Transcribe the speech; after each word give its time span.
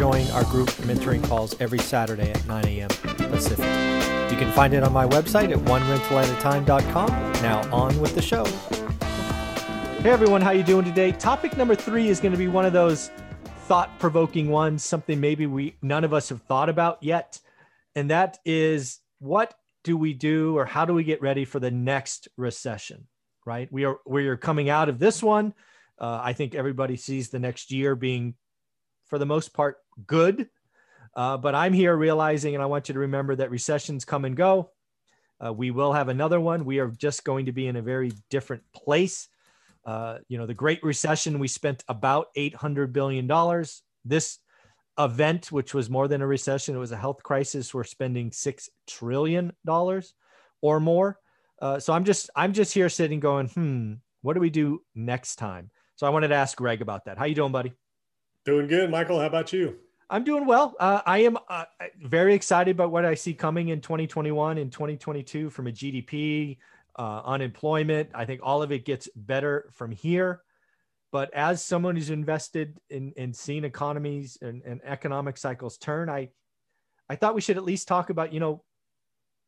join 0.00 0.26
our 0.28 0.44
group 0.44 0.70
mentoring 0.88 1.22
calls 1.22 1.54
every 1.60 1.78
Saturday 1.78 2.30
at 2.30 2.46
9 2.46 2.64
a.m. 2.64 2.88
Pacific. 2.88 3.66
You 4.32 4.38
can 4.38 4.50
find 4.52 4.72
it 4.72 4.82
on 4.82 4.94
my 4.94 5.06
website 5.06 5.52
at 5.52 5.58
onerentalatatime.com. 5.58 7.08
Now 7.42 7.70
on 7.70 8.00
with 8.00 8.14
the 8.14 8.22
show. 8.22 8.46
Hey 10.00 10.08
everyone, 10.08 10.40
how 10.40 10.52
you 10.52 10.62
doing 10.62 10.86
today? 10.86 11.12
Topic 11.12 11.54
number 11.54 11.74
three 11.74 12.08
is 12.08 12.18
going 12.18 12.32
to 12.32 12.38
be 12.38 12.48
one 12.48 12.64
of 12.64 12.72
those 12.72 13.10
thought-provoking 13.66 14.48
ones, 14.48 14.82
something 14.82 15.20
maybe 15.20 15.44
we 15.44 15.76
none 15.82 16.04
of 16.04 16.14
us 16.14 16.30
have 16.30 16.40
thought 16.44 16.70
about 16.70 17.02
yet, 17.02 17.38
and 17.94 18.08
that 18.08 18.38
is 18.46 19.00
what 19.18 19.52
do 19.84 19.98
we 19.98 20.14
do 20.14 20.56
or 20.56 20.64
how 20.64 20.86
do 20.86 20.94
we 20.94 21.04
get 21.04 21.20
ready 21.20 21.44
for 21.44 21.60
the 21.60 21.70
next 21.70 22.26
recession? 22.38 23.06
Right? 23.44 23.70
We 23.70 23.84
are 23.84 23.98
we 24.06 24.28
are 24.28 24.38
coming 24.38 24.70
out 24.70 24.88
of 24.88 24.98
this 24.98 25.22
one. 25.22 25.52
Uh, 25.98 26.20
I 26.22 26.32
think 26.32 26.54
everybody 26.54 26.96
sees 26.96 27.28
the 27.28 27.38
next 27.38 27.70
year 27.70 27.94
being, 27.94 28.32
for 29.10 29.18
the 29.18 29.26
most 29.26 29.52
part, 29.52 29.76
good 30.06 30.48
uh, 31.14 31.36
but 31.36 31.54
I'm 31.54 31.72
here 31.72 31.96
realizing, 31.96 32.54
and 32.54 32.62
I 32.62 32.66
want 32.66 32.88
you 32.88 32.94
to 32.94 33.00
remember 33.00 33.36
that 33.36 33.50
recessions 33.50 34.04
come 34.04 34.24
and 34.24 34.36
go. 34.36 34.70
Uh, 35.44 35.52
we 35.52 35.70
will 35.70 35.92
have 35.92 36.08
another 36.08 36.40
one. 36.40 36.64
We 36.64 36.78
are 36.78 36.88
just 36.88 37.24
going 37.24 37.46
to 37.46 37.52
be 37.52 37.66
in 37.66 37.76
a 37.76 37.82
very 37.82 38.12
different 38.28 38.62
place. 38.72 39.28
Uh, 39.84 40.18
you 40.28 40.38
know, 40.38 40.46
the 40.46 40.54
Great 40.54 40.82
Recession, 40.82 41.38
we 41.38 41.48
spent 41.48 41.82
about 41.88 42.28
$800 42.36 42.92
billion. 42.92 43.28
This 44.04 44.38
event, 44.98 45.50
which 45.50 45.72
was 45.72 45.88
more 45.88 46.08
than 46.08 46.20
a 46.20 46.26
recession, 46.26 46.76
it 46.76 46.78
was 46.78 46.92
a 46.92 46.96
health 46.96 47.22
crisis. 47.22 47.72
We're 47.72 47.84
spending 47.84 48.30
$6 48.30 48.68
trillion 48.86 49.52
or 50.60 50.80
more. 50.80 51.18
Uh, 51.60 51.80
so 51.80 51.92
I'm 51.92 52.04
just, 52.04 52.30
I'm 52.36 52.52
just 52.52 52.74
here 52.74 52.88
sitting 52.88 53.20
going, 53.20 53.48
hmm, 53.48 53.94
what 54.22 54.34
do 54.34 54.40
we 54.40 54.50
do 54.50 54.82
next 54.94 55.36
time? 55.36 55.70
So 55.96 56.06
I 56.06 56.10
wanted 56.10 56.28
to 56.28 56.34
ask 56.34 56.56
Greg 56.56 56.82
about 56.82 57.06
that. 57.06 57.18
How 57.18 57.24
you 57.24 57.34
doing, 57.34 57.52
buddy? 57.52 57.72
Doing 58.44 58.68
good, 58.68 58.90
Michael. 58.90 59.20
How 59.20 59.26
about 59.26 59.52
you? 59.52 59.76
I'm 60.08 60.24
doing 60.24 60.46
well. 60.46 60.74
Uh, 60.80 61.02
I 61.04 61.18
am 61.18 61.36
uh, 61.48 61.64
very 62.02 62.34
excited 62.34 62.70
about 62.72 62.90
what 62.90 63.04
I 63.04 63.14
see 63.14 63.34
coming 63.34 63.68
in 63.68 63.80
2021 63.80 64.58
and 64.58 64.72
2022 64.72 65.50
from 65.50 65.66
a 65.66 65.70
GDP, 65.70 66.56
uh, 66.98 67.22
unemployment. 67.24 68.10
I 68.14 68.24
think 68.24 68.40
all 68.42 68.62
of 68.62 68.72
it 68.72 68.84
gets 68.84 69.08
better 69.14 69.68
from 69.72 69.92
here. 69.92 70.40
But 71.12 71.32
as 71.34 71.62
someone 71.62 71.96
who's 71.96 72.10
invested 72.10 72.78
in, 72.88 73.12
in 73.16 73.34
seeing 73.34 73.64
economies 73.64 74.38
and, 74.40 74.62
and 74.62 74.80
economic 74.84 75.36
cycles 75.36 75.76
turn, 75.76 76.08
I, 76.08 76.30
I 77.08 77.16
thought 77.16 77.34
we 77.34 77.40
should 77.40 77.56
at 77.56 77.64
least 77.64 77.88
talk 77.88 78.10
about, 78.10 78.32
you 78.32 78.40
know, 78.40 78.64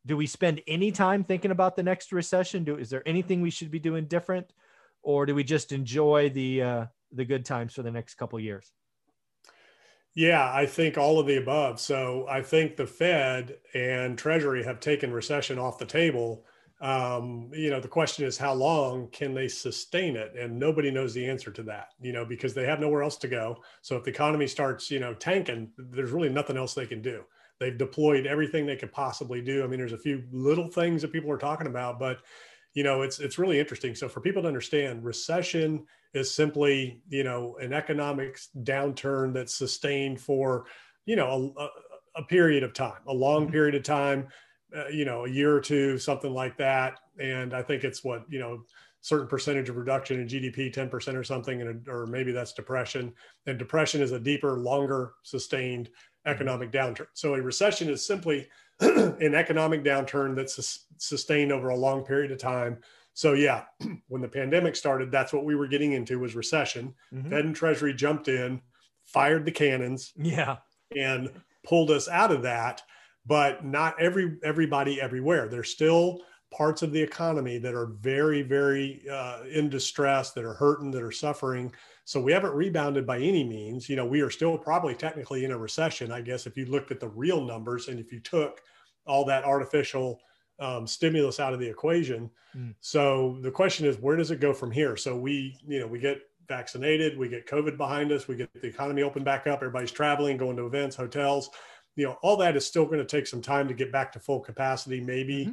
do 0.05 0.17
we 0.17 0.27
spend 0.27 0.61
any 0.67 0.93
time 0.93 1.25
thinking 1.25 1.51
about 1.51 1.77
the 1.77 1.83
next 1.83 2.13
recession? 2.13 2.65
Do 2.65 2.77
is 2.77 2.91
there 2.91 3.07
anything 3.07 3.41
we 3.41 3.51
should 3.51 3.71
be 3.71 3.79
doing 3.79 4.07
different, 4.07 4.53
or 5.03 5.27
do 5.27 5.35
we 5.35 5.45
just 5.45 5.71
enjoy 5.71 6.29
the 6.31 6.63
uh, 6.63 6.87
the 7.13 7.25
good 7.25 7.45
times 7.45 7.75
for 7.75 7.83
the 7.83 7.91
next 7.93 8.17
couple 8.17 8.41
years? 8.41 8.73
Yeah, 10.15 10.53
I 10.53 10.67
think 10.67 10.99
all 10.99 11.19
of 11.19 11.27
the 11.27 11.37
above. 11.37 11.81
So 11.81 12.27
I 12.29 12.43
think 12.43 12.77
the 12.77 12.87
Fed 12.87 13.57
and 13.75 14.19
Treasury 14.19 14.63
have 14.65 14.79
taken 14.81 15.13
recession 15.13 15.59
off 15.59 15.79
the 15.79 15.87
table. 15.87 16.45
Um, 16.83 17.51
you 17.55 17.71
know, 17.71 17.81
the 17.81 17.89
question 17.89 18.27
is 18.27 18.37
how 18.37 18.53
long 18.53 19.09
can 19.09 19.33
they 19.33 19.49
sustain 19.49 20.17
it? 20.17 20.35
And 20.37 20.59
nobody 20.59 20.91
knows 20.91 21.15
the 21.15 21.25
answer 21.27 21.51
to 21.53 21.63
that, 21.65 21.91
you 22.01 22.13
know, 22.13 22.25
because 22.27 22.53
they 22.53 22.67
have 22.67 22.81
nowhere 22.81 23.03
else 23.03 23.17
to 23.19 23.29
go. 23.29 23.63
So 23.81 23.97
if 23.97 24.05
the 24.05 24.11
economy 24.11 24.49
starts, 24.49 24.91
you 24.91 24.99
know, 25.01 25.15
tanking, 25.15 25.71
there's 25.79 26.11
really 26.11 26.29
nothing 26.29 26.57
else 26.57 26.75
they 26.75 26.87
can 26.87 27.01
do. 27.01 27.25
They've 27.59 27.79
deployed 27.79 28.27
everything 28.27 28.67
they 28.67 28.77
could 28.77 28.93
possibly 28.93 29.41
do. 29.41 29.63
I 29.63 29.69
mean, 29.69 29.79
there's 29.79 29.93
a 29.93 29.99
few 29.99 30.25
little 30.33 30.69
things 30.69 31.01
that 31.03 31.13
people 31.13 31.31
are 31.31 31.39
talking 31.39 31.69
about, 31.69 31.99
but 32.01 32.21
you 32.75 32.83
know, 32.83 33.03
it's 33.03 33.21
it's 33.21 33.39
really 33.39 33.61
interesting. 33.61 33.95
So 33.95 34.09
for 34.09 34.21
people 34.21 34.43
to 34.43 34.49
understand, 34.49 35.05
recession 35.05 35.87
is 36.15 36.35
simply 36.35 37.01
you 37.09 37.25
know 37.25 37.57
an 37.61 37.73
economic 37.73 38.39
downturn 38.63 39.33
that's 39.33 39.55
sustained 39.55 40.21
for 40.21 40.67
you 41.07 41.17
know 41.17 41.53
a, 41.59 41.69
a 42.21 42.25
period 42.25 42.63
of 42.63 42.73
time 42.73 43.01
a 43.09 43.13
long 43.13 43.45
mm-hmm. 43.45 43.53
period 43.53 43.75
of 43.75 43.83
time 43.83 44.27
uh, 44.77 44.89
you 44.89 45.05
know 45.05 45.25
a 45.25 45.31
year 45.31 45.55
or 45.55 45.61
two 45.61 45.99
something 45.99 46.33
like 46.33 46.57
that 46.57 46.99
and 47.21 47.55
i 47.55 47.63
think 47.63 47.85
it's 47.85 48.05
what 48.05 48.25
you 48.29 48.39
know 48.39 48.63
certain 49.01 49.27
percentage 49.27 49.69
of 49.69 49.77
reduction 49.77 50.21
in 50.21 50.29
gdp 50.29 50.73
10% 50.73 51.15
or 51.15 51.25
something 51.25 51.61
and, 51.63 51.89
or 51.89 52.07
maybe 52.07 52.31
that's 52.31 52.53
depression 52.53 53.13
and 53.47 53.59
depression 53.59 54.01
is 54.01 54.13
a 54.13 54.21
deeper 54.21 54.59
longer 54.59 55.15
sustained 55.23 55.87
mm-hmm. 55.87 56.31
economic 56.31 56.71
downturn 56.71 57.07
so 57.15 57.35
a 57.35 57.43
recession 57.43 57.89
is 57.89 58.07
simply 58.07 58.47
an 58.81 59.35
economic 59.35 59.85
downturn 59.85 60.35
that's 60.35 60.87
sustained 60.99 61.53
over 61.53 61.71
a 61.71 61.77
long 61.77 62.05
period 62.05 62.31
of 62.31 62.39
time 62.39 62.79
so 63.15 63.35
yeah, 63.35 63.65
when 64.09 64.23
the 64.23 64.29
pandemic 64.29 64.77
started, 64.77 65.11
that's 65.11 65.33
what 65.33 65.45
we 65.45 65.55
were 65.55 65.69
getting 65.69 65.93
into 65.93 66.19
was 66.19 66.35
recession. 66.35 66.95
Mm-hmm. 67.13 67.31
Fed 67.31 67.45
and 67.45 67.57
Treasury 67.57 67.95
jumped 67.95 68.29
in, 68.29 68.61
fired 69.05 69.45
the 69.45 69.53
cannons, 69.53 70.13
yeah, 70.17 70.57
and 70.97 71.31
pulled 71.65 71.91
us 71.91 72.09
out 72.09 72.33
of 72.33 72.43
that. 72.43 72.83
But 73.25 73.65
not 73.65 74.01
every 74.01 74.39
everybody 74.43 75.01
everywhere. 75.01 75.49
There's 75.49 75.71
still 75.71 76.21
parts 76.53 76.83
of 76.83 76.93
the 76.93 77.01
economy 77.01 77.57
that 77.59 77.75
are 77.75 77.87
very 77.87 78.43
very 78.43 79.03
uh, 79.11 79.43
in 79.51 79.69
distress, 79.69 80.33
that 80.33 80.45
are 80.45 80.55
hurting, 80.55 80.91
that 80.93 81.03
are 81.03 81.13
suffering. 81.13 81.73
So 82.05 82.21
we 82.21 82.33
haven't 82.33 82.55
rebounded 82.55 83.07
by 83.07 83.19
any 83.19 83.45
means. 83.45 83.89
You 83.89 83.95
know, 83.95 84.05
we 84.05 84.23
are 84.23 84.31
still 84.31 84.59
probably 84.59 84.95
technically 84.95 85.45
in 85.45 85.53
a 85.53 85.59
recession, 85.59 86.11
I 86.11 86.21
guess, 86.21 86.47
if 86.47 86.57
you 86.57 86.67
looked 86.67 86.91
at 86.91 86.99
the 86.99 87.09
real 87.09 87.45
numbers 87.45 87.87
and 87.87 88.01
if 88.01 88.13
you 88.13 88.19
took 88.19 88.61
all 89.07 89.25
that 89.27 89.45
artificial 89.45 90.21
um, 90.59 90.87
stimulus 90.87 91.41
out 91.41 91.53
of 91.53 91.61
the 91.61 91.69
equation. 91.69 92.31
Mm. 92.57 92.75
So 92.81 93.39
the 93.43 93.51
question 93.51 93.87
is, 93.87 93.97
where 93.99 94.17
does 94.17 94.31
it 94.31 94.41
go 94.41 94.53
from 94.53 94.71
here? 94.71 94.97
So 94.97 95.17
we, 95.17 95.57
you 95.67 95.81
know, 95.81 95.87
we 95.87 95.99
get 95.99 96.21
vaccinated, 96.49 97.19
we 97.19 97.29
get 97.29 97.47
COVID 97.47 97.77
behind 97.77 98.13
us, 98.13 98.29
we 98.29 98.37
get 98.37 98.53
the 98.53 98.69
economy 98.69 99.03
open 99.03 99.25
back 99.25 99.47
up, 99.47 99.59
everybody's 99.59 99.91
traveling, 99.91 100.37
going 100.37 100.57
to 100.57 100.67
events, 100.67 100.97
hotels. 100.97 101.51
You 101.97 102.07
know, 102.07 102.19
all 102.23 102.37
that 102.39 102.57
is 102.57 102.67
still 102.67 102.87
going 102.87 102.99
to 102.99 103.05
take 103.05 103.27
some 103.27 103.43
time 103.43 103.69
to 103.69 103.75
get 103.75 103.93
back 103.93 104.13
to 104.13 104.21
full 104.21 104.41
capacity. 104.41 105.01
Maybe, 105.01 105.47
mm-hmm. 105.47 105.53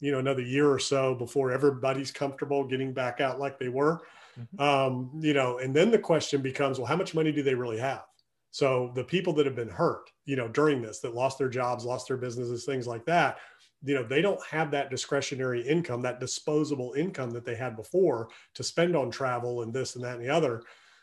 you 0.00 0.12
know, 0.12 0.18
another 0.18 0.42
year 0.42 0.70
or 0.70 0.78
so 0.78 1.14
before 1.14 1.50
everybody's 1.52 2.10
comfortable 2.10 2.64
getting 2.64 2.92
back 2.92 3.20
out 3.20 3.40
like 3.40 3.58
they 3.58 3.68
were. 3.68 4.00
Mm-hmm. 4.38 4.60
Um, 4.60 5.10
you 5.20 5.34
know, 5.34 5.58
and 5.58 5.74
then 5.74 5.90
the 5.90 5.98
question 5.98 6.40
becomes, 6.40 6.78
well, 6.78 6.86
how 6.86 6.96
much 6.96 7.14
money 7.14 7.32
do 7.32 7.42
they 7.42 7.54
really 7.54 7.78
have? 7.78 8.04
So 8.52 8.92
the 8.94 9.04
people 9.04 9.32
that 9.34 9.46
have 9.46 9.56
been 9.56 9.68
hurt, 9.68 10.10
you 10.24 10.36
know, 10.36 10.48
during 10.48 10.82
this, 10.82 11.00
that 11.00 11.14
lost 11.14 11.38
their 11.38 11.48
jobs, 11.48 11.84
lost 11.84 12.08
their 12.08 12.16
businesses, 12.16 12.64
things 12.64 12.86
like 12.86 13.04
that, 13.06 13.38
you 13.82 13.94
know 13.94 14.02
they 14.02 14.20
don't 14.20 14.44
have 14.46 14.70
that 14.70 14.90
discretionary 14.90 15.66
income 15.66 16.02
that 16.02 16.20
disposable 16.20 16.92
income 16.96 17.30
that 17.30 17.44
they 17.44 17.54
had 17.54 17.76
before 17.76 18.28
to 18.54 18.62
spend 18.62 18.94
on 18.94 19.10
travel 19.10 19.62
and 19.62 19.72
this 19.72 19.96
and 19.96 20.04
that 20.04 20.16
and 20.16 20.24
the 20.24 20.28
other. 20.28 20.62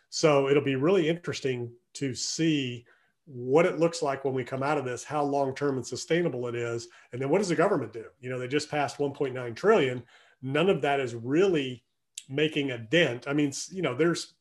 So 0.10 0.48
it'll 0.48 0.64
be 0.64 0.76
really 0.76 1.10
interesting 1.10 1.72
to 1.96 2.14
see 2.14 2.86
what 3.26 3.66
it 3.66 3.80
looks 3.80 4.02
like 4.02 4.24
when 4.24 4.34
we 4.34 4.44
come 4.44 4.64
out 4.64 4.78
of 4.78 4.86
this 4.86 5.04
how 5.04 5.24
long 5.24 5.54
term 5.54 5.76
and 5.76 5.86
sustainable 5.86 6.48
it 6.48 6.56
is 6.56 6.88
and 7.12 7.22
then 7.22 7.30
what 7.30 7.40
does 7.40 7.50
the 7.50 7.56
government 7.56 7.94
do? 7.94 8.06
You 8.20 8.30
know 8.30 8.40
they 8.40 8.48
just 8.48 8.70
passed 8.70 8.98
1.9 8.98 9.56
trillion. 9.56 10.04
None 10.42 10.70
of 10.70 10.82
that 10.84 11.00
is 11.00 11.16
really 11.16 11.84
making 12.30 12.72
a 12.72 12.78
dent. 12.78 13.28
I 13.28 13.34
mean 13.34 13.52
you 13.72 13.82
know 13.82 13.96
there's 13.96 14.36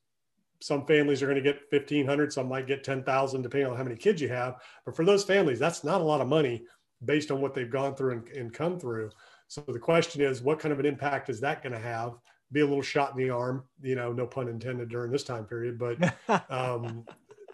some 0.60 0.86
families 0.86 1.22
are 1.22 1.26
going 1.26 1.36
to 1.36 1.42
get 1.42 1.60
1500 1.70 2.32
some 2.32 2.48
might 2.48 2.66
get 2.66 2.82
10000 2.82 3.42
depending 3.42 3.70
on 3.70 3.76
how 3.76 3.82
many 3.82 3.96
kids 3.96 4.20
you 4.20 4.28
have. 4.28 4.56
But 4.84 4.94
for 4.94 5.04
those 5.04 5.24
families 5.24 5.58
that's 5.58 5.84
not 5.84 6.00
a 6.00 6.04
lot 6.04 6.20
of 6.20 6.28
money 6.28 6.64
based 7.04 7.30
on 7.30 7.40
what 7.40 7.54
they've 7.54 7.70
gone 7.70 7.94
through 7.94 8.12
and, 8.12 8.28
and 8.28 8.52
come 8.52 8.78
through. 8.78 9.10
So 9.48 9.62
the 9.68 9.78
question 9.78 10.22
is, 10.22 10.42
what 10.42 10.58
kind 10.58 10.72
of 10.72 10.80
an 10.80 10.86
impact 10.86 11.28
is 11.28 11.40
that 11.40 11.62
going 11.62 11.72
to 11.72 11.78
have? 11.78 12.14
Be 12.52 12.60
a 12.60 12.66
little 12.66 12.82
shot 12.82 13.12
in 13.12 13.18
the 13.18 13.30
arm, 13.30 13.64
you 13.82 13.94
know, 13.94 14.12
no 14.12 14.26
pun 14.26 14.48
intended 14.48 14.88
during 14.88 15.10
this 15.10 15.24
time 15.24 15.44
period. 15.44 15.78
But, 15.78 16.14
um, 16.50 17.04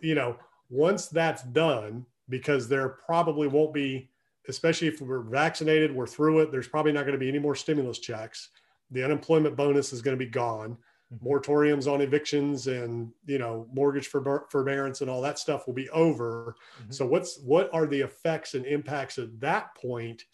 you 0.00 0.14
know, 0.14 0.36
once 0.70 1.08
that's 1.08 1.42
done, 1.42 2.06
because 2.28 2.68
there 2.68 2.88
probably 2.88 3.48
won't 3.48 3.74
be, 3.74 4.10
especially 4.48 4.88
if 4.88 5.00
we're 5.00 5.20
vaccinated, 5.20 5.94
we're 5.94 6.06
through 6.06 6.40
it, 6.40 6.50
there's 6.50 6.68
probably 6.68 6.92
not 6.92 7.02
going 7.02 7.12
to 7.12 7.18
be 7.18 7.28
any 7.28 7.38
more 7.38 7.54
stimulus 7.54 7.98
checks. 7.98 8.50
The 8.90 9.04
unemployment 9.04 9.56
bonus 9.56 9.92
is 9.92 10.02
going 10.02 10.16
to 10.16 10.24
be 10.24 10.30
gone. 10.30 10.76
Mm-hmm. 11.12 11.26
Moratoriums 11.26 11.92
on 11.92 12.00
evictions 12.00 12.66
and 12.66 13.12
you 13.26 13.38
know 13.38 13.66
mortgage 13.72 14.08
for 14.08 14.46
forbearance 14.50 15.00
and 15.00 15.10
all 15.10 15.20
that 15.22 15.38
stuff 15.38 15.66
will 15.66 15.74
be 15.74 15.88
over. 15.90 16.56
Mm-hmm. 16.80 16.92
So 16.92 17.06
what's 17.06 17.40
what 17.40 17.72
are 17.72 17.86
the 17.86 18.00
effects 18.00 18.54
and 18.54 18.64
impacts 18.66 19.18
at 19.18 19.38
that 19.40 19.74
point, 19.74 20.24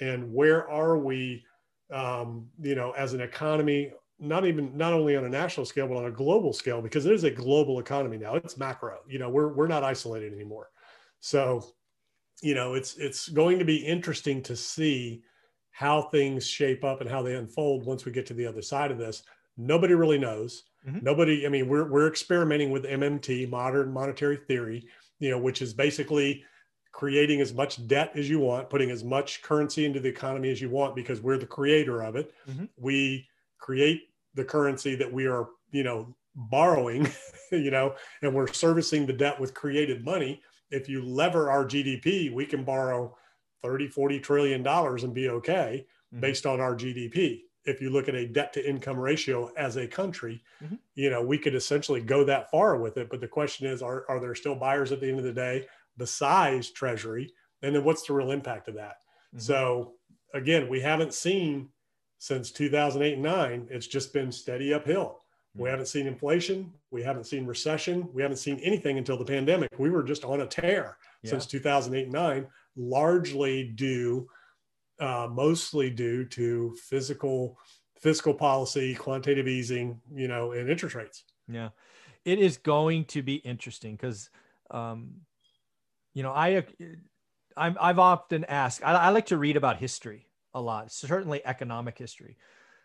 and 0.00 0.32
where 0.32 0.68
are 0.68 0.98
we, 0.98 1.44
um, 1.92 2.46
you 2.60 2.74
know, 2.74 2.92
as 2.92 3.12
an 3.12 3.20
economy? 3.20 3.92
Not 4.18 4.46
even 4.46 4.76
not 4.76 4.92
only 4.92 5.16
on 5.16 5.24
a 5.24 5.28
national 5.28 5.66
scale, 5.66 5.88
but 5.88 5.96
on 5.96 6.06
a 6.06 6.10
global 6.10 6.52
scale, 6.52 6.80
because 6.80 7.04
it 7.04 7.12
is 7.12 7.24
a 7.24 7.30
global 7.30 7.80
economy 7.80 8.16
now. 8.16 8.36
It's 8.36 8.56
macro. 8.56 8.98
You 9.08 9.18
know, 9.18 9.28
we're 9.28 9.52
we're 9.52 9.66
not 9.66 9.82
isolated 9.82 10.32
anymore. 10.32 10.70
So, 11.20 11.64
you 12.42 12.54
know, 12.54 12.74
it's 12.74 12.96
it's 12.96 13.28
going 13.28 13.58
to 13.58 13.64
be 13.64 13.76
interesting 13.76 14.42
to 14.42 14.56
see 14.56 15.22
how 15.72 16.02
things 16.02 16.46
shape 16.46 16.84
up 16.84 17.00
and 17.00 17.10
how 17.10 17.20
they 17.20 17.34
unfold 17.34 17.84
once 17.84 18.04
we 18.04 18.12
get 18.12 18.26
to 18.26 18.34
the 18.34 18.46
other 18.46 18.62
side 18.62 18.92
of 18.92 18.98
this. 18.98 19.24
Nobody 19.56 19.94
really 19.94 20.18
knows. 20.18 20.64
Mm-hmm. 20.86 20.98
Nobody, 21.02 21.46
I 21.46 21.48
mean, 21.48 21.68
we're, 21.68 21.88
we're 21.88 22.08
experimenting 22.08 22.70
with 22.70 22.84
MMT, 22.84 23.48
modern 23.48 23.92
monetary 23.92 24.36
theory, 24.36 24.86
you 25.18 25.30
know, 25.30 25.38
which 25.38 25.62
is 25.62 25.72
basically 25.72 26.44
creating 26.92 27.40
as 27.40 27.52
much 27.52 27.86
debt 27.86 28.12
as 28.14 28.28
you 28.28 28.38
want, 28.38 28.70
putting 28.70 28.90
as 28.90 29.02
much 29.02 29.42
currency 29.42 29.84
into 29.84 30.00
the 30.00 30.08
economy 30.08 30.50
as 30.50 30.60
you 30.60 30.70
want 30.70 30.94
because 30.94 31.20
we're 31.20 31.38
the 31.38 31.46
creator 31.46 32.02
of 32.02 32.16
it. 32.16 32.32
Mm-hmm. 32.48 32.66
We 32.76 33.26
create 33.58 34.02
the 34.34 34.44
currency 34.44 34.94
that 34.96 35.12
we 35.12 35.26
are, 35.26 35.48
you 35.70 35.82
know, 35.82 36.14
borrowing, 36.34 37.08
you 37.50 37.70
know, 37.70 37.94
and 38.22 38.34
we're 38.34 38.52
servicing 38.52 39.06
the 39.06 39.12
debt 39.12 39.40
with 39.40 39.54
created 39.54 40.04
money. 40.04 40.42
If 40.70 40.88
you 40.88 41.04
lever 41.04 41.50
our 41.50 41.64
GDP, 41.64 42.32
we 42.32 42.46
can 42.46 42.64
borrow 42.64 43.16
30, 43.62 43.88
40 43.88 44.20
trillion 44.20 44.62
dollars 44.62 45.04
and 45.04 45.14
be 45.14 45.28
okay 45.30 45.86
mm-hmm. 46.12 46.20
based 46.20 46.46
on 46.46 46.60
our 46.60 46.74
GDP. 46.76 47.42
If 47.66 47.80
you 47.80 47.90
look 47.90 48.08
at 48.08 48.14
a 48.14 48.26
debt 48.26 48.52
to 48.54 48.68
income 48.68 48.98
ratio 48.98 49.50
as 49.56 49.76
a 49.76 49.86
country, 49.86 50.42
mm-hmm. 50.62 50.74
you 50.94 51.10
know, 51.10 51.22
we 51.22 51.38
could 51.38 51.54
essentially 51.54 52.00
go 52.00 52.24
that 52.24 52.50
far 52.50 52.76
with 52.76 52.96
it. 52.98 53.08
But 53.08 53.20
the 53.20 53.28
question 53.28 53.66
is, 53.66 53.82
are, 53.82 54.04
are 54.08 54.20
there 54.20 54.34
still 54.34 54.54
buyers 54.54 54.92
at 54.92 55.00
the 55.00 55.08
end 55.08 55.18
of 55.18 55.24
the 55.24 55.32
day? 55.32 55.66
besides 55.96 56.70
Treasury? 56.70 57.32
And 57.62 57.74
then 57.74 57.84
what's 57.84 58.06
the 58.06 58.12
real 58.12 58.30
impact 58.30 58.68
of 58.68 58.74
that? 58.74 58.98
Mm-hmm. 59.28 59.38
So 59.38 59.94
again, 60.32 60.68
we 60.68 60.80
haven't 60.80 61.14
seen 61.14 61.68
since 62.18 62.50
2008 62.50 63.14
and 63.14 63.22
nine, 63.22 63.68
it's 63.70 63.86
just 63.86 64.12
been 64.12 64.32
steady 64.32 64.72
uphill. 64.72 65.20
We 65.54 65.64
mm-hmm. 65.64 65.70
haven't 65.70 65.86
seen 65.86 66.06
inflation. 66.06 66.72
We 66.90 67.02
haven't 67.02 67.24
seen 67.24 67.46
recession. 67.46 68.08
We 68.12 68.22
haven't 68.22 68.38
seen 68.38 68.58
anything 68.60 68.98
until 68.98 69.18
the 69.18 69.24
pandemic. 69.24 69.70
We 69.78 69.90
were 69.90 70.02
just 70.02 70.24
on 70.24 70.40
a 70.40 70.46
tear 70.46 70.96
yeah. 71.22 71.30
since 71.30 71.46
2008 71.46 72.04
and 72.04 72.12
nine, 72.12 72.46
largely 72.76 73.64
due, 73.64 74.28
uh, 75.00 75.28
mostly 75.30 75.90
due 75.90 76.24
to 76.26 76.76
physical, 76.88 77.58
fiscal 78.00 78.34
policy, 78.34 78.94
quantitative 78.94 79.48
easing, 79.48 80.00
you 80.14 80.28
know, 80.28 80.52
and 80.52 80.70
interest 80.70 80.94
rates. 80.94 81.24
Yeah, 81.48 81.70
it 82.24 82.38
is 82.38 82.56
going 82.56 83.06
to 83.06 83.22
be 83.22 83.36
interesting 83.36 83.96
because 83.96 84.30
um, 84.70 85.10
you 86.14 86.22
know, 86.22 86.32
I, 86.32 86.64
I'm, 87.56 87.76
I've 87.80 87.98
often 87.98 88.44
asked, 88.44 88.82
I, 88.84 88.92
I 88.92 89.08
like 89.10 89.26
to 89.26 89.36
read 89.36 89.56
about 89.56 89.78
history 89.78 90.28
a 90.54 90.60
lot, 90.60 90.92
certainly 90.92 91.44
economic 91.44 91.98
history. 91.98 92.36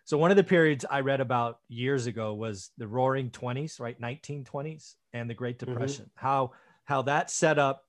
So 0.03 0.17
one 0.17 0.31
of 0.31 0.37
the 0.37 0.43
periods 0.43 0.85
I 0.89 1.01
read 1.01 1.21
about 1.21 1.59
years 1.67 2.07
ago 2.07 2.33
was 2.33 2.71
the 2.77 2.87
Roaring 2.87 3.29
Twenties, 3.29 3.79
right, 3.79 3.99
1920s, 4.01 4.95
and 5.13 5.29
the 5.29 5.35
Great 5.35 5.59
mm-hmm. 5.59 5.71
Depression. 5.71 6.05
Mm-hmm. 6.05 6.25
How 6.25 6.51
how 6.85 7.03
that 7.03 7.29
set 7.29 7.59
up 7.59 7.85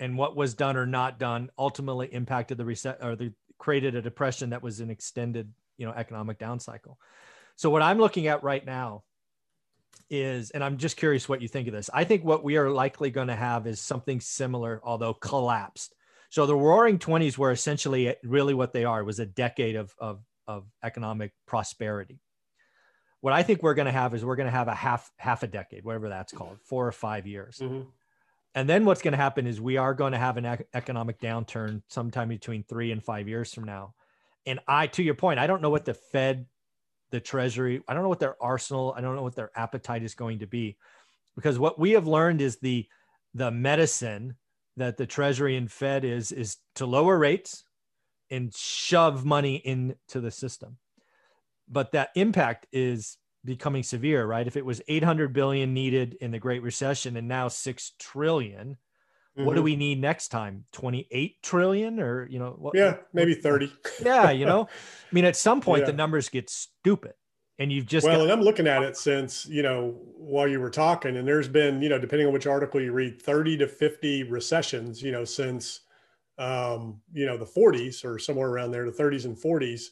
and 0.00 0.16
what 0.16 0.34
was 0.34 0.54
done 0.54 0.78
or 0.78 0.86
not 0.86 1.18
done 1.18 1.50
ultimately 1.58 2.06
impacted 2.06 2.56
the 2.56 2.64
reset 2.64 2.98
or 3.02 3.14
the 3.14 3.34
created 3.58 3.94
a 3.94 4.02
depression 4.02 4.50
that 4.50 4.62
was 4.62 4.80
an 4.80 4.90
extended, 4.90 5.52
you 5.76 5.86
know, 5.86 5.92
economic 5.92 6.38
down 6.38 6.60
cycle. 6.60 6.98
So 7.56 7.70
what 7.70 7.82
I'm 7.82 7.98
looking 7.98 8.28
at 8.28 8.42
right 8.42 8.64
now 8.64 9.02
is, 10.10 10.50
and 10.50 10.62
I'm 10.62 10.78
just 10.78 10.96
curious 10.96 11.28
what 11.28 11.42
you 11.42 11.48
think 11.48 11.68
of 11.68 11.74
this. 11.74 11.90
I 11.92 12.04
think 12.04 12.24
what 12.24 12.44
we 12.44 12.56
are 12.56 12.70
likely 12.70 13.10
going 13.10 13.28
to 13.28 13.36
have 13.36 13.66
is 13.66 13.80
something 13.80 14.20
similar, 14.20 14.80
although 14.84 15.14
collapsed. 15.14 15.94
So 16.30 16.46
the 16.46 16.54
Roaring 16.56 16.98
Twenties 16.98 17.38
were 17.38 17.50
essentially 17.50 18.14
really 18.22 18.54
what 18.54 18.72
they 18.72 18.84
are. 18.84 19.02
Was 19.02 19.18
a 19.18 19.26
decade 19.26 19.76
of 19.76 19.94
of, 19.98 20.20
of 20.46 20.64
economic 20.82 21.32
prosperity. 21.46 22.20
What 23.20 23.32
I 23.32 23.42
think 23.42 23.62
we're 23.62 23.74
going 23.74 23.86
to 23.86 23.92
have 23.92 24.14
is 24.14 24.24
we're 24.24 24.36
going 24.36 24.46
to 24.46 24.56
have 24.56 24.68
a 24.68 24.74
half 24.74 25.10
half 25.16 25.42
a 25.42 25.46
decade, 25.46 25.84
whatever 25.84 26.10
that's 26.10 26.32
called, 26.32 26.58
four 26.64 26.86
or 26.86 26.92
five 26.92 27.26
years. 27.26 27.58
Mm-hmm. 27.58 27.88
And 28.54 28.68
then 28.68 28.84
what's 28.84 29.02
going 29.02 29.12
to 29.12 29.18
happen 29.18 29.46
is 29.46 29.60
we 29.60 29.76
are 29.76 29.94
going 29.94 30.12
to 30.12 30.18
have 30.18 30.36
an 30.36 30.44
ec- 30.44 30.68
economic 30.74 31.20
downturn 31.20 31.82
sometime 31.88 32.28
between 32.28 32.64
three 32.64 32.92
and 32.92 33.02
five 33.02 33.28
years 33.28 33.52
from 33.52 33.64
now. 33.64 33.94
And 34.46 34.60
I, 34.66 34.86
to 34.88 35.02
your 35.02 35.14
point, 35.14 35.38
I 35.38 35.46
don't 35.46 35.62
know 35.62 35.70
what 35.70 35.84
the 35.84 35.94
Fed 35.94 36.46
the 37.10 37.20
Treasury. 37.20 37.82
I 37.88 37.94
don't 37.94 38.02
know 38.02 38.08
what 38.08 38.20
their 38.20 38.42
arsenal, 38.42 38.94
I 38.96 39.00
don't 39.00 39.16
know 39.16 39.22
what 39.22 39.36
their 39.36 39.50
appetite 39.56 40.02
is 40.02 40.14
going 40.14 40.40
to 40.40 40.46
be. 40.46 40.76
Because 41.36 41.58
what 41.58 41.78
we 41.78 41.92
have 41.92 42.06
learned 42.06 42.40
is 42.40 42.58
the 42.58 42.86
the 43.34 43.50
medicine 43.50 44.36
that 44.76 44.96
the 44.96 45.06
Treasury 45.06 45.56
and 45.56 45.70
Fed 45.70 46.04
is 46.04 46.32
is 46.32 46.56
to 46.76 46.86
lower 46.86 47.18
rates 47.18 47.64
and 48.30 48.54
shove 48.54 49.24
money 49.24 49.56
into 49.56 50.20
the 50.20 50.30
system. 50.30 50.78
But 51.68 51.92
that 51.92 52.10
impact 52.14 52.66
is 52.72 53.18
becoming 53.44 53.82
severe, 53.82 54.26
right? 54.26 54.46
If 54.46 54.56
it 54.56 54.64
was 54.64 54.82
800 54.88 55.32
billion 55.32 55.74
needed 55.74 56.16
in 56.20 56.30
the 56.30 56.38
Great 56.38 56.62
Recession 56.62 57.16
and 57.16 57.28
now 57.28 57.48
6 57.48 57.92
trillion, 57.98 58.76
Mm-hmm. 59.38 59.46
What 59.46 59.54
do 59.54 59.60
mm-hmm. 59.60 59.64
we 59.66 59.76
need 59.76 60.00
next 60.00 60.28
time? 60.28 60.64
28 60.72 61.42
trillion 61.42 62.00
or, 62.00 62.26
you 62.28 62.40
know, 62.40 62.56
what, 62.58 62.74
yeah, 62.74 62.96
maybe 63.12 63.34
30. 63.34 63.72
yeah. 64.04 64.30
You 64.30 64.46
know, 64.46 64.62
I 64.64 65.14
mean, 65.14 65.24
at 65.24 65.36
some 65.36 65.60
point 65.60 65.82
yeah. 65.82 65.86
the 65.86 65.92
numbers 65.92 66.28
get 66.28 66.50
stupid 66.50 67.12
and 67.56 67.70
you've 67.70 67.86
just, 67.86 68.04
well, 68.04 68.16
got- 68.16 68.22
and 68.24 68.32
I'm 68.32 68.42
looking 68.42 68.66
at 68.66 68.82
it 68.82 68.96
since, 68.96 69.46
you 69.46 69.62
know, 69.62 69.96
while 70.16 70.48
you 70.48 70.58
were 70.58 70.70
talking 70.70 71.16
and 71.16 71.28
there's 71.28 71.46
been, 71.46 71.80
you 71.80 71.88
know, 71.88 72.00
depending 72.00 72.26
on 72.26 72.32
which 72.32 72.48
article 72.48 72.80
you 72.80 72.90
read 72.90 73.22
30 73.22 73.58
to 73.58 73.68
50 73.68 74.24
recessions, 74.24 75.00
you 75.02 75.12
know, 75.12 75.24
since, 75.24 75.80
um, 76.38 77.00
you 77.12 77.24
know, 77.24 77.36
the 77.36 77.46
40s 77.46 78.04
or 78.04 78.18
somewhere 78.18 78.48
around 78.48 78.72
there, 78.72 78.90
the 78.90 79.02
30s 79.02 79.24
and 79.24 79.36
40s. 79.36 79.86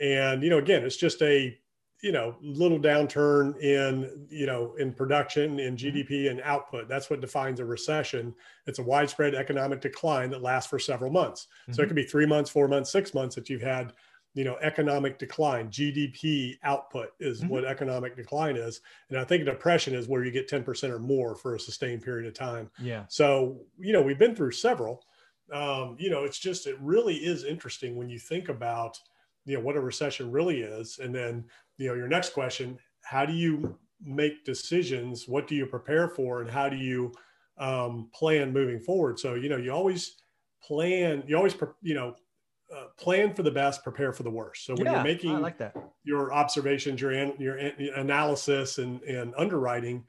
And, 0.00 0.42
you 0.42 0.50
know, 0.50 0.58
again, 0.58 0.84
it's 0.84 0.96
just 0.96 1.22
a, 1.22 1.56
you 2.02 2.10
know 2.10 2.34
little 2.42 2.78
downturn 2.78 3.56
in 3.60 4.26
you 4.28 4.44
know 4.44 4.74
in 4.78 4.92
production 4.92 5.58
in 5.58 5.76
mm-hmm. 5.76 5.96
gdp 5.96 6.30
and 6.30 6.40
output 6.42 6.88
that's 6.88 7.08
what 7.08 7.20
defines 7.20 7.60
a 7.60 7.64
recession 7.64 8.34
it's 8.66 8.80
a 8.80 8.82
widespread 8.82 9.34
economic 9.34 9.80
decline 9.80 10.28
that 10.28 10.42
lasts 10.42 10.68
for 10.68 10.78
several 10.78 11.10
months 11.10 11.46
mm-hmm. 11.62 11.72
so 11.72 11.80
it 11.80 11.84
mm-hmm. 11.84 11.90
could 11.90 11.96
be 11.96 12.02
three 12.04 12.26
months 12.26 12.50
four 12.50 12.68
months 12.68 12.90
six 12.90 13.14
months 13.14 13.34
that 13.34 13.48
you've 13.48 13.62
had 13.62 13.92
you 14.34 14.44
know 14.44 14.56
economic 14.62 15.18
decline 15.18 15.68
gdp 15.68 16.58
output 16.64 17.10
is 17.20 17.40
mm-hmm. 17.40 17.48
what 17.48 17.64
economic 17.64 18.16
decline 18.16 18.56
is 18.56 18.80
and 19.08 19.18
i 19.18 19.24
think 19.24 19.44
depression 19.44 19.94
is 19.94 20.08
where 20.08 20.24
you 20.24 20.32
get 20.32 20.48
10% 20.48 20.90
or 20.90 20.98
more 20.98 21.36
for 21.36 21.54
a 21.54 21.60
sustained 21.60 22.02
period 22.02 22.26
of 22.26 22.34
time 22.34 22.68
yeah 22.80 23.04
so 23.08 23.60
you 23.78 23.92
know 23.92 24.02
we've 24.02 24.18
been 24.18 24.34
through 24.34 24.50
several 24.50 25.04
um, 25.52 25.96
you 25.98 26.10
know 26.10 26.24
it's 26.24 26.38
just 26.38 26.66
it 26.66 26.76
really 26.80 27.16
is 27.16 27.44
interesting 27.44 27.94
when 27.94 28.08
you 28.08 28.18
think 28.18 28.48
about 28.48 28.98
you 29.44 29.56
know 29.56 29.62
what 29.62 29.76
a 29.76 29.80
recession 29.80 30.30
really 30.30 30.62
is 30.62 30.98
and 30.98 31.14
then 31.14 31.44
you 31.82 31.88
know 31.88 31.94
your 31.94 32.08
next 32.08 32.32
question 32.32 32.78
how 33.02 33.26
do 33.26 33.32
you 33.32 33.76
make 34.04 34.44
decisions? 34.44 35.28
What 35.28 35.46
do 35.46 35.54
you 35.54 35.66
prepare 35.66 36.08
for? 36.08 36.40
And 36.40 36.50
how 36.50 36.68
do 36.68 36.76
you 36.76 37.12
um, 37.58 38.10
plan 38.14 38.52
moving 38.52 38.80
forward? 38.80 39.18
So 39.18 39.34
you 39.34 39.48
know 39.48 39.56
you 39.56 39.72
always 39.72 40.16
plan 40.62 41.22
you 41.26 41.36
always 41.36 41.54
you 41.82 41.94
know 41.94 42.14
uh, 42.74 42.86
plan 42.98 43.34
for 43.34 43.42
the 43.42 43.50
best 43.50 43.82
prepare 43.82 44.12
for 44.12 44.22
the 44.22 44.30
worst. 44.30 44.64
So 44.64 44.74
when 44.74 44.86
yeah, 44.86 44.94
you're 44.94 45.04
making 45.04 45.40
like 45.40 45.58
that. 45.58 45.74
your 46.04 46.32
observations 46.32 47.00
your 47.00 47.12
your 47.36 47.56
analysis 47.56 48.78
and, 48.78 49.02
and 49.02 49.34
underwriting 49.36 50.04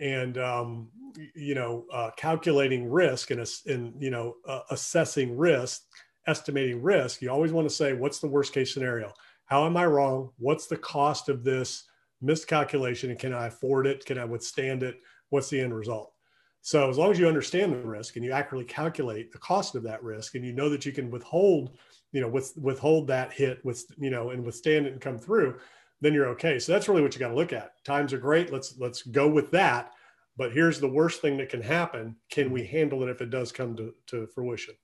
and 0.00 0.38
um, 0.38 0.88
you 1.34 1.54
know 1.54 1.84
uh, 1.92 2.10
calculating 2.16 2.90
risk 2.90 3.30
and, 3.30 3.46
and 3.66 3.94
you 4.02 4.10
know 4.10 4.34
uh, 4.46 4.60
assessing 4.70 5.36
risk 5.36 5.82
estimating 6.26 6.82
risk 6.82 7.22
you 7.22 7.30
always 7.30 7.52
want 7.52 7.66
to 7.66 7.74
say 7.74 7.94
what's 7.94 8.18
the 8.18 8.28
worst 8.28 8.52
case 8.52 8.72
scenario 8.72 9.12
how 9.48 9.66
am 9.66 9.76
I 9.76 9.86
wrong? 9.86 10.30
What's 10.38 10.66
the 10.66 10.76
cost 10.76 11.28
of 11.28 11.42
this 11.42 11.84
miscalculation? 12.20 13.10
And 13.10 13.18
can 13.18 13.32
I 13.32 13.46
afford 13.46 13.86
it? 13.86 14.04
Can 14.04 14.18
I 14.18 14.24
withstand 14.24 14.82
it? 14.82 15.00
What's 15.30 15.48
the 15.48 15.60
end 15.60 15.74
result? 15.74 16.12
So 16.60 16.88
as 16.90 16.98
long 16.98 17.10
as 17.10 17.18
you 17.18 17.26
understand 17.26 17.72
the 17.72 17.78
risk 17.78 18.16
and 18.16 18.24
you 18.24 18.32
accurately 18.32 18.66
calculate 18.66 19.32
the 19.32 19.38
cost 19.38 19.74
of 19.74 19.82
that 19.84 20.02
risk, 20.02 20.34
and 20.34 20.44
you 20.44 20.52
know 20.52 20.68
that 20.68 20.84
you 20.84 20.92
can 20.92 21.10
withhold, 21.10 21.78
you 22.12 22.20
know, 22.20 22.28
with, 22.28 22.52
withhold 22.56 23.06
that 23.06 23.32
hit 23.32 23.64
with, 23.64 23.84
you 23.96 24.10
know, 24.10 24.30
and 24.30 24.44
withstand 24.44 24.86
it 24.86 24.92
and 24.92 25.00
come 25.00 25.18
through, 25.18 25.58
then 26.00 26.12
you're 26.12 26.28
okay. 26.28 26.58
So 26.58 26.72
that's 26.72 26.88
really 26.88 27.02
what 27.02 27.14
you 27.14 27.20
got 27.20 27.28
to 27.28 27.34
look 27.34 27.52
at. 27.52 27.82
Times 27.84 28.12
are 28.12 28.18
great. 28.18 28.52
Let's 28.52 28.76
let's 28.78 29.02
go 29.02 29.28
with 29.28 29.50
that. 29.52 29.92
But 30.36 30.52
here's 30.52 30.78
the 30.78 30.88
worst 30.88 31.20
thing 31.20 31.36
that 31.38 31.48
can 31.48 31.62
happen. 31.62 32.16
Can 32.30 32.48
hmm. 32.48 32.52
we 32.52 32.64
handle 32.64 33.02
it 33.02 33.08
if 33.08 33.20
it 33.20 33.30
does 33.30 33.50
come 33.50 33.74
to, 33.76 33.94
to 34.08 34.26
fruition? 34.28 34.74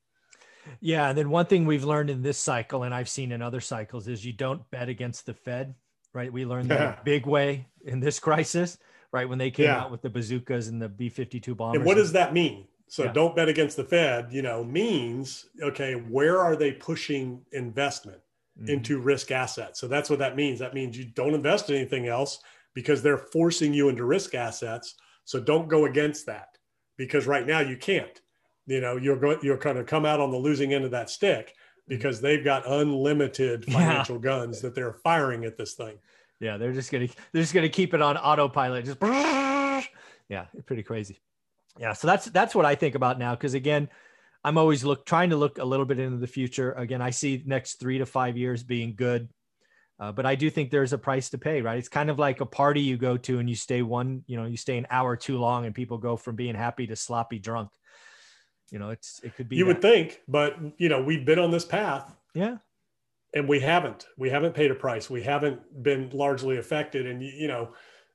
Yeah, 0.80 1.08
and 1.08 1.16
then 1.18 1.30
one 1.30 1.46
thing 1.46 1.66
we've 1.66 1.84
learned 1.84 2.10
in 2.10 2.22
this 2.22 2.38
cycle, 2.38 2.82
and 2.82 2.94
I've 2.94 3.08
seen 3.08 3.32
in 3.32 3.42
other 3.42 3.60
cycles, 3.60 4.08
is 4.08 4.24
you 4.24 4.32
don't 4.32 4.68
bet 4.70 4.88
against 4.88 5.26
the 5.26 5.34
Fed. 5.34 5.74
Right, 6.12 6.32
we 6.32 6.44
learned 6.44 6.70
that 6.70 6.80
yeah. 6.80 6.98
big 7.04 7.26
way 7.26 7.66
in 7.84 8.00
this 8.00 8.18
crisis. 8.18 8.78
Right 9.12 9.28
when 9.28 9.38
they 9.38 9.50
came 9.50 9.66
yeah. 9.66 9.80
out 9.80 9.90
with 9.92 10.02
the 10.02 10.10
bazookas 10.10 10.68
and 10.68 10.82
the 10.82 10.88
B 10.88 11.08
fifty 11.08 11.38
two 11.38 11.54
bombers. 11.54 11.78
And 11.78 11.86
what 11.86 11.96
does 11.96 12.12
that 12.12 12.32
mean? 12.32 12.66
So 12.88 13.04
yeah. 13.04 13.12
don't 13.12 13.36
bet 13.36 13.48
against 13.48 13.76
the 13.76 13.84
Fed. 13.84 14.28
You 14.30 14.42
know, 14.42 14.64
means 14.64 15.46
okay, 15.62 15.94
where 15.94 16.40
are 16.40 16.56
they 16.56 16.72
pushing 16.72 17.42
investment 17.52 18.20
mm-hmm. 18.58 18.70
into 18.70 19.00
risk 19.00 19.30
assets? 19.30 19.78
So 19.80 19.86
that's 19.86 20.10
what 20.10 20.18
that 20.18 20.36
means. 20.36 20.58
That 20.58 20.74
means 20.74 20.98
you 20.98 21.04
don't 21.04 21.34
invest 21.34 21.70
in 21.70 21.76
anything 21.76 22.08
else 22.08 22.40
because 22.74 23.02
they're 23.02 23.18
forcing 23.18 23.72
you 23.72 23.88
into 23.88 24.04
risk 24.04 24.34
assets. 24.34 24.94
So 25.24 25.40
don't 25.40 25.68
go 25.68 25.86
against 25.86 26.26
that 26.26 26.58
because 26.96 27.26
right 27.26 27.46
now 27.46 27.60
you 27.60 27.76
can't 27.76 28.20
you 28.66 28.80
know 28.80 28.96
you're 28.96 29.16
going 29.16 29.38
you're 29.42 29.56
kind 29.56 29.78
of 29.78 29.86
come 29.86 30.04
out 30.04 30.20
on 30.20 30.30
the 30.30 30.36
losing 30.36 30.74
end 30.74 30.84
of 30.84 30.90
that 30.90 31.10
stick 31.10 31.54
because 31.86 32.20
they've 32.20 32.44
got 32.44 32.66
unlimited 32.66 33.64
financial 33.66 34.16
yeah. 34.16 34.22
guns 34.22 34.60
that 34.60 34.74
they're 34.74 34.94
firing 35.04 35.44
at 35.44 35.56
this 35.56 35.74
thing 35.74 35.98
yeah 36.40 36.56
they're 36.56 36.72
just 36.72 36.90
gonna 36.90 37.08
they're 37.32 37.42
just 37.42 37.54
gonna 37.54 37.68
keep 37.68 37.94
it 37.94 38.02
on 38.02 38.16
autopilot 38.16 38.84
just 38.84 38.98
yeah 40.28 40.46
it's 40.54 40.64
pretty 40.64 40.82
crazy 40.82 41.20
yeah 41.78 41.92
so 41.92 42.06
that's 42.06 42.26
that's 42.26 42.54
what 42.54 42.64
i 42.64 42.74
think 42.74 42.94
about 42.94 43.18
now 43.18 43.34
because 43.34 43.54
again 43.54 43.88
I'm 44.44 44.58
always 44.58 44.84
look 44.84 45.06
trying 45.06 45.30
to 45.30 45.36
look 45.36 45.58
a 45.58 45.64
little 45.64 45.86
bit 45.86 45.98
into 45.98 46.18
the 46.18 46.26
future. 46.26 46.72
Again, 46.72 47.00
I 47.00 47.10
see 47.10 47.42
next 47.46 47.80
three 47.80 47.98
to 47.98 48.06
five 48.06 48.36
years 48.36 48.62
being 48.62 48.94
good. 48.94 49.30
Uh, 49.98 50.12
but 50.12 50.26
I 50.26 50.34
do 50.34 50.50
think 50.50 50.70
there's 50.70 50.92
a 50.92 50.98
price 50.98 51.30
to 51.30 51.38
pay, 51.38 51.62
right? 51.62 51.78
It's 51.78 51.88
kind 51.88 52.10
of 52.10 52.18
like 52.18 52.40
a 52.40 52.46
party 52.46 52.80
you 52.80 52.98
go 52.98 53.16
to 53.16 53.38
and 53.38 53.48
you 53.48 53.56
stay 53.56 53.80
one, 53.80 54.22
you 54.26 54.36
know, 54.36 54.44
you 54.44 54.56
stay 54.56 54.76
an 54.76 54.86
hour 54.90 55.16
too 55.16 55.38
long 55.38 55.64
and 55.64 55.74
people 55.74 55.98
go 55.98 56.16
from 56.16 56.36
being 56.36 56.54
happy 56.54 56.86
to 56.88 56.96
sloppy 56.96 57.38
drunk. 57.38 57.70
You 58.70 58.78
know, 58.78 58.90
it's 58.90 59.20
it 59.22 59.36
could 59.36 59.48
be. 59.48 59.56
You 59.56 59.64
that. 59.64 59.68
would 59.68 59.82
think, 59.82 60.20
but 60.28 60.56
you 60.78 60.88
know, 60.88 61.02
we've 61.02 61.24
been 61.24 61.38
on 61.38 61.50
this 61.50 61.64
path. 61.64 62.14
Yeah. 62.34 62.58
And 63.34 63.48
we 63.48 63.58
haven't. 63.60 64.06
We 64.16 64.30
haven't 64.30 64.54
paid 64.54 64.70
a 64.70 64.74
price. 64.74 65.10
We 65.10 65.22
haven't 65.22 65.82
been 65.82 66.10
largely 66.12 66.58
affected. 66.58 67.06
And 67.06 67.22
you 67.22 67.48
know, 67.48 67.74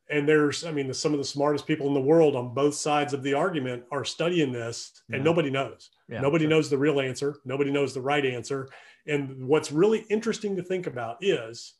and 0.09 0.27
there's, 0.27 0.65
I 0.65 0.71
mean, 0.71 0.87
the, 0.87 0.93
some 0.93 1.13
of 1.13 1.19
the 1.19 1.25
smartest 1.25 1.67
people 1.67 1.87
in 1.87 1.93
the 1.93 2.01
world 2.01 2.35
on 2.35 2.53
both 2.53 2.73
sides 2.73 3.13
of 3.13 3.21
the 3.21 3.33
argument 3.33 3.83
are 3.91 4.03
studying 4.03 4.51
this, 4.51 5.03
and 5.11 5.23
nobody 5.23 5.51
knows. 5.51 5.91
Yeah, 6.07 6.21
nobody 6.21 6.45
sure. 6.45 6.49
knows 6.49 6.69
the 6.69 6.77
real 6.77 6.99
answer. 6.99 7.37
Nobody 7.45 7.69
knows 7.69 7.93
the 7.93 8.01
right 8.01 8.25
answer. 8.25 8.69
And 9.07 9.45
what's 9.47 9.71
really 9.71 10.05
interesting 10.09 10.55
to 10.55 10.63
think 10.63 10.87
about 10.87 11.17
is, 11.21 11.75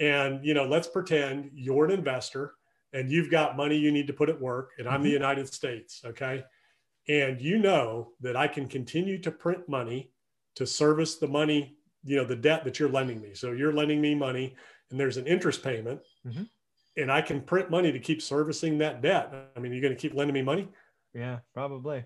and 0.00 0.44
you 0.44 0.54
know, 0.54 0.64
let's 0.64 0.88
pretend 0.88 1.50
you're 1.54 1.84
an 1.84 1.90
investor 1.90 2.54
and 2.92 3.10
you've 3.10 3.30
got 3.30 3.56
money 3.56 3.76
you 3.76 3.92
need 3.92 4.06
to 4.06 4.12
put 4.12 4.28
at 4.28 4.40
work, 4.40 4.70
and 4.78 4.88
I'm 4.88 4.94
mm-hmm. 4.94 5.04
the 5.04 5.10
United 5.10 5.52
States, 5.52 6.02
okay? 6.04 6.44
And 7.08 7.40
you 7.40 7.58
know 7.58 8.12
that 8.20 8.36
I 8.36 8.48
can 8.48 8.68
continue 8.68 9.18
to 9.22 9.30
print 9.30 9.68
money 9.68 10.10
to 10.56 10.66
service 10.66 11.16
the 11.16 11.28
money, 11.28 11.76
you 12.04 12.16
know, 12.16 12.24
the 12.24 12.36
debt 12.36 12.64
that 12.64 12.78
you're 12.78 12.90
lending 12.90 13.20
me. 13.20 13.34
So 13.34 13.52
you're 13.52 13.72
lending 13.72 14.00
me 14.00 14.14
money, 14.14 14.54
and 14.90 15.00
there's 15.00 15.16
an 15.16 15.26
interest 15.26 15.62
payment. 15.62 16.00
Mm-hmm 16.26 16.42
and 16.98 17.12
I 17.12 17.22
can 17.22 17.40
print 17.40 17.70
money 17.70 17.92
to 17.92 17.98
keep 17.98 18.20
servicing 18.20 18.78
that 18.78 19.00
debt. 19.00 19.32
I 19.56 19.60
mean, 19.60 19.72
you're 19.72 19.80
going 19.80 19.94
to 19.94 20.00
keep 20.00 20.14
lending 20.14 20.34
me 20.34 20.42
money? 20.42 20.68
Yeah, 21.14 21.38
probably. 21.54 22.04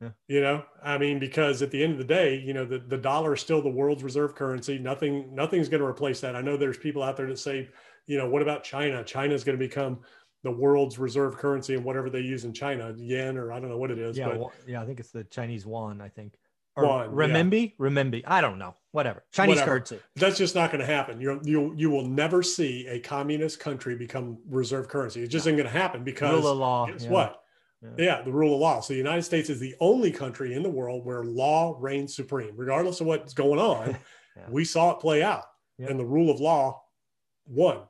Yeah. 0.00 0.10
You 0.26 0.40
know, 0.40 0.64
I 0.82 0.98
mean, 0.98 1.18
because 1.18 1.62
at 1.62 1.70
the 1.70 1.82
end 1.82 1.92
of 1.92 1.98
the 1.98 2.04
day, 2.04 2.36
you 2.38 2.52
know, 2.52 2.64
the, 2.64 2.78
the 2.78 2.98
dollar 2.98 3.34
is 3.34 3.40
still 3.40 3.62
the 3.62 3.68
world's 3.68 4.04
reserve 4.04 4.34
currency. 4.34 4.78
Nothing, 4.78 5.34
nothing's 5.34 5.68
going 5.68 5.80
to 5.80 5.86
replace 5.86 6.20
that. 6.20 6.36
I 6.36 6.40
know 6.40 6.56
there's 6.56 6.78
people 6.78 7.02
out 7.02 7.16
there 7.16 7.26
that 7.28 7.38
say, 7.38 7.68
you 8.06 8.18
know, 8.18 8.28
what 8.28 8.42
about 8.42 8.64
China? 8.64 9.02
China 9.04 9.34
is 9.34 9.44
going 9.44 9.58
to 9.58 9.64
become 9.64 10.00
the 10.44 10.50
world's 10.50 10.98
reserve 10.98 11.36
currency 11.36 11.74
and 11.74 11.84
whatever 11.84 12.10
they 12.10 12.20
use 12.20 12.44
in 12.44 12.52
China, 12.52 12.94
yen 12.96 13.36
or 13.36 13.52
I 13.52 13.60
don't 13.60 13.68
know 13.68 13.78
what 13.78 13.90
it 13.90 13.98
is. 13.98 14.16
Yeah, 14.16 14.28
but, 14.28 14.38
well, 14.38 14.52
yeah, 14.66 14.80
I 14.80 14.86
think 14.86 15.00
it's 15.00 15.10
the 15.10 15.24
Chinese 15.24 15.64
yuan. 15.64 16.00
I 16.00 16.08
think 16.08 16.34
or 16.76 16.84
yuan, 16.84 17.10
renminbi, 17.10 17.72
yeah. 17.78 17.86
renminbi. 17.86 18.22
I 18.26 18.40
don't 18.40 18.58
know. 18.58 18.74
Whatever. 18.92 19.24
Chinese 19.32 19.56
Whatever. 19.56 19.70
currency. 19.70 19.98
That's 20.16 20.38
just 20.38 20.54
not 20.54 20.70
going 20.70 20.80
to 20.80 20.86
happen. 20.86 21.20
You 21.20 21.40
you 21.44 21.74
you 21.76 21.90
will 21.90 22.06
never 22.06 22.42
see 22.42 22.86
a 22.86 23.00
communist 23.00 23.60
country 23.60 23.96
become 23.96 24.38
reserve 24.48 24.88
currency. 24.88 25.22
It 25.22 25.28
just 25.28 25.46
no. 25.46 25.50
isn't 25.50 25.56
going 25.56 25.72
to 25.72 25.78
happen 25.78 26.04
because 26.04 26.42
rule 26.42 26.52
of 26.52 26.58
law. 26.58 26.86
Guess 26.86 27.04
yeah. 27.04 27.10
what? 27.10 27.42
Yeah. 27.82 27.90
yeah. 27.98 28.22
the 28.22 28.32
rule 28.32 28.54
of 28.54 28.60
law. 28.60 28.80
So 28.80 28.92
the 28.92 28.98
United 28.98 29.22
States 29.22 29.50
is 29.50 29.60
the 29.60 29.74
only 29.80 30.10
country 30.10 30.54
in 30.54 30.62
the 30.62 30.70
world 30.70 31.04
where 31.04 31.24
law 31.24 31.76
reigns 31.78 32.14
supreme, 32.14 32.52
regardless 32.56 33.00
of 33.00 33.06
what's 33.06 33.34
going 33.34 33.58
on. 33.58 33.98
yeah. 34.36 34.44
We 34.48 34.64
saw 34.64 34.92
it 34.92 35.00
play 35.00 35.22
out, 35.22 35.44
and 35.78 35.98
the 35.98 36.06
rule 36.06 36.30
of 36.30 36.40
law 36.40 36.82
won. 37.46 37.80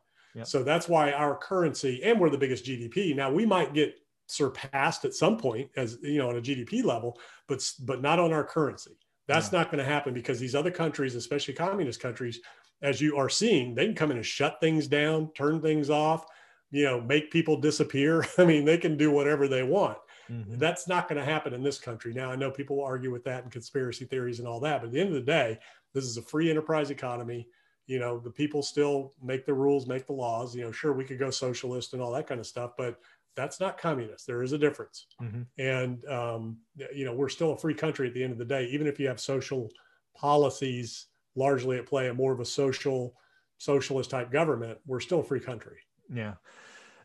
So 0.44 0.62
that's 0.62 0.88
why 0.88 1.12
our 1.12 1.36
currency, 1.36 2.02
and 2.04 2.18
we're 2.20 2.30
the 2.30 2.38
biggest 2.38 2.64
GDP. 2.64 3.14
Now 3.14 3.30
we 3.30 3.46
might 3.46 3.74
get 3.74 3.98
surpassed 4.26 5.04
at 5.04 5.14
some 5.14 5.38
point 5.38 5.70
as 5.76 5.98
you 6.02 6.18
know 6.18 6.28
on 6.28 6.36
a 6.36 6.40
GDP 6.40 6.84
level, 6.84 7.18
but 7.46 7.62
but 7.80 8.02
not 8.02 8.18
on 8.18 8.32
our 8.32 8.44
currency. 8.44 8.98
That's 9.26 9.52
not 9.52 9.70
going 9.70 9.84
to 9.84 9.84
happen 9.84 10.14
because 10.14 10.40
these 10.40 10.54
other 10.54 10.70
countries, 10.70 11.14
especially 11.14 11.52
communist 11.52 12.00
countries, 12.00 12.40
as 12.80 12.98
you 12.98 13.18
are 13.18 13.28
seeing, 13.28 13.74
they 13.74 13.84
can 13.84 13.94
come 13.94 14.10
in 14.10 14.16
and 14.16 14.24
shut 14.24 14.58
things 14.58 14.88
down, 14.88 15.30
turn 15.34 15.60
things 15.60 15.90
off, 15.90 16.24
you 16.70 16.84
know, 16.84 17.00
make 17.00 17.30
people 17.30 17.60
disappear. 17.60 18.24
I 18.38 18.46
mean, 18.46 18.64
they 18.64 18.78
can 18.78 18.96
do 18.96 19.10
whatever 19.10 19.46
they 19.46 19.62
want. 19.62 19.98
Mm-hmm. 20.30 20.56
That's 20.56 20.88
not 20.88 21.08
going 21.08 21.18
to 21.18 21.30
happen 21.30 21.52
in 21.52 21.62
this 21.62 21.78
country. 21.78 22.14
Now, 22.14 22.30
I 22.30 22.36
know 22.36 22.50
people 22.50 22.76
will 22.76 22.84
argue 22.84 23.12
with 23.12 23.24
that 23.24 23.42
and 23.42 23.52
conspiracy 23.52 24.06
theories 24.06 24.38
and 24.38 24.48
all 24.48 24.60
that, 24.60 24.80
but 24.80 24.88
at 24.88 24.92
the 24.92 25.00
end 25.00 25.10
of 25.10 25.14
the 25.14 25.20
day, 25.20 25.58
this 25.94 26.04
is 26.04 26.16
a 26.16 26.22
free 26.22 26.50
enterprise 26.50 26.90
economy. 26.90 27.48
You 27.88 27.98
know, 27.98 28.20
the 28.20 28.30
people 28.30 28.62
still 28.62 29.14
make 29.20 29.44
the 29.44 29.54
rules, 29.54 29.88
make 29.88 30.06
the 30.06 30.12
laws. 30.12 30.54
You 30.54 30.62
know, 30.62 30.70
sure, 30.70 30.92
we 30.92 31.04
could 31.04 31.18
go 31.18 31.30
socialist 31.30 31.92
and 31.92 32.00
all 32.00 32.12
that 32.12 32.28
kind 32.28 32.38
of 32.38 32.46
stuff, 32.46 32.72
but 32.78 33.00
that's 33.34 33.58
not 33.58 33.78
communist. 33.78 34.26
There 34.26 34.42
is 34.42 34.52
a 34.52 34.58
difference. 34.58 35.06
Mm-hmm. 35.20 35.42
And, 35.58 36.04
um, 36.06 36.58
you 36.94 37.04
know, 37.04 37.14
we're 37.14 37.28
still 37.28 37.52
a 37.52 37.58
free 37.58 37.74
country 37.74 38.06
at 38.06 38.14
the 38.14 38.22
end 38.22 38.32
of 38.32 38.38
the 38.38 38.44
day, 38.44 38.66
even 38.66 38.86
if 38.86 39.00
you 39.00 39.08
have 39.08 39.18
social 39.18 39.68
policies 40.16 41.06
largely 41.34 41.78
at 41.78 41.86
play, 41.86 42.08
a 42.08 42.14
more 42.14 42.32
of 42.32 42.40
a 42.40 42.44
social, 42.44 43.14
socialist 43.58 44.10
type 44.10 44.30
government, 44.30 44.78
we're 44.86 45.00
still 45.00 45.20
a 45.20 45.24
free 45.24 45.40
country. 45.40 45.78
Yeah 46.12 46.34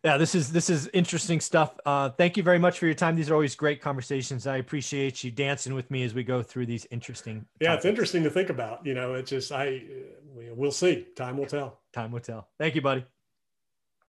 yeah, 0.04 0.18
this 0.18 0.36
is 0.36 0.52
this 0.52 0.70
is 0.70 0.90
interesting 0.94 1.40
stuff. 1.40 1.80
Uh, 1.86 2.10
thank 2.10 2.36
you 2.36 2.44
very 2.44 2.60
much 2.60 2.78
for 2.78 2.86
your 2.86 2.96
time. 2.96 3.16
These 3.16 3.30
are 3.30 3.34
always 3.34 3.56
great 3.56 3.82
conversations. 3.82 4.46
I 4.46 4.58
appreciate 4.58 5.24
you 5.24 5.32
dancing 5.32 5.74
with 5.74 5.90
me 5.90 6.04
as 6.04 6.14
we 6.14 6.24
go 6.24 6.44
through 6.44 6.66
these 6.66 6.86
interesting. 6.92 7.46
Yeah, 7.62 7.70
topics. 7.70 7.86
it's 7.86 7.90
interesting 7.90 8.24
to 8.24 8.30
think 8.30 8.50
about. 8.50 8.86
You 8.86 8.96
know, 8.96 9.14
it's 9.14 9.30
just 9.30 9.52
I 9.52 9.82
we'll 10.36 10.72
see. 10.72 11.08
Time 11.16 11.38
will 11.38 11.46
tell. 11.46 11.80
Time 11.94 12.12
will 12.12 12.20
tell. 12.20 12.50
Thank 12.60 12.76
you, 12.76 12.82
buddy. 12.82 13.06